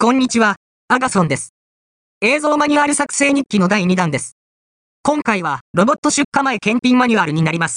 [0.00, 0.54] こんにちは、
[0.86, 1.54] アガソンです。
[2.20, 4.36] 映像マニュアル作成日記の第2弾です。
[5.02, 7.76] 今回はロボット出荷前検品マニュアルになります。